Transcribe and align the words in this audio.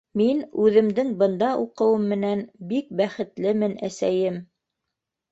Мин 0.19 0.37
үҙемдең 0.61 1.09
бында 1.17 1.49
уҡыуым 1.63 2.07
менән 2.13 2.41
бик 2.71 2.87
бәхетлемен, 3.01 3.77
әсәйем! 3.89 4.41